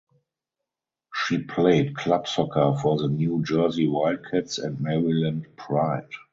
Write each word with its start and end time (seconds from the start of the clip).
She 1.13 1.43
played 1.43 1.95
club 1.95 2.27
soccer 2.27 2.73
for 2.81 2.97
the 2.97 3.07
New 3.07 3.43
Jersey 3.43 3.87
Wildcats 3.87 4.57
and 4.57 4.81
Maryland 4.81 5.55
Pride. 5.55 6.09